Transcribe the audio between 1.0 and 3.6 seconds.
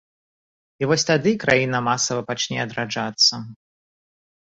тады краіна масава пачне адраджацца.